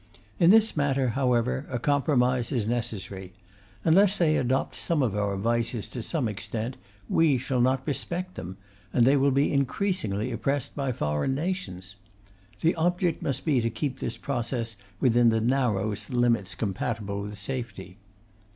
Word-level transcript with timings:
In 0.39 0.49
this 0.49 0.75
matter, 0.75 1.09
however, 1.09 1.67
a 1.69 1.77
compromise 1.77 2.51
is 2.51 2.65
necessary. 2.65 3.33
Unless 3.85 4.17
they 4.17 4.35
adopt 4.35 4.73
some 4.73 5.03
of 5.03 5.15
our 5.15 5.37
vices 5.37 5.87
to 5.89 6.01
some 6.01 6.27
extent, 6.27 6.75
we 7.07 7.37
shall 7.37 7.61
not 7.61 7.85
respect 7.85 8.33
them, 8.33 8.57
and 8.91 9.05
they 9.05 9.15
will 9.15 9.29
be 9.29 9.53
increasingly 9.53 10.31
oppressed 10.31 10.75
by 10.75 10.91
foreign 10.91 11.35
nations. 11.35 11.97
The 12.61 12.73
object 12.73 13.21
must 13.21 13.45
be 13.45 13.61
to 13.61 13.69
keep 13.69 13.99
this 13.99 14.17
process 14.17 14.75
within 14.99 15.29
the 15.29 15.39
narrowest 15.39 16.09
limits 16.09 16.55
compatible 16.55 17.21
with 17.21 17.37
safety. 17.37 17.99